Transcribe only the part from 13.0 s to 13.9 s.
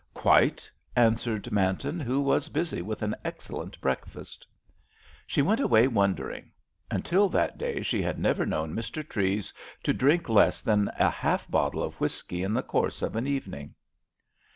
of an evening.